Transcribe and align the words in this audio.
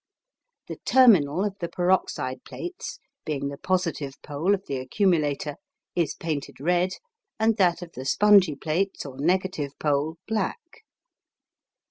The 0.67 0.77
terminal 0.77 1.45
of 1.45 1.53
the 1.59 1.69
peroxide 1.69 2.43
plates, 2.43 2.97
being 3.23 3.49
the 3.49 3.57
positive 3.59 4.19
pole 4.23 4.55
of 4.55 4.65
the 4.65 4.77
accumulator, 4.77 5.57
is 5.93 6.15
painted 6.15 6.59
red, 6.59 6.93
and 7.39 7.55
that 7.57 7.83
of 7.83 7.91
the 7.91 8.05
spongy 8.05 8.55
plates 8.55 9.05
or 9.05 9.19
negative 9.19 9.73
pole 9.79 10.17
black. 10.27 10.59